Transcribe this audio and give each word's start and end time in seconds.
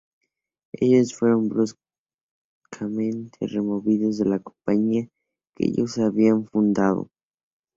Ellos 0.73 1.13
fueron 1.13 1.47
bruscamente 1.47 3.37
removidos 3.45 4.17
de 4.17 4.25
la 4.25 4.39
compañía 4.39 5.07
que 5.55 5.67
ellos 5.67 5.99
habían 5.99 6.47
fundado. 6.47 7.11